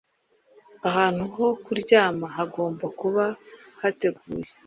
ahantu 0.89 1.23
ho 1.33 1.45
kuryama 1.63 2.27
hagomba 2.37 2.85
kuba 2.99 3.25
hateguye 3.81 4.47